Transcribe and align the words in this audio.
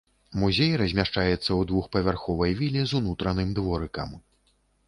Музей 0.43 0.71
размяшчаецца 0.81 1.37
ў 1.37 1.61
двухпавярховай 1.73 2.57
віле 2.63 2.81
з 2.93 3.01
унутраным 3.01 3.55
дворыкам. 3.61 4.19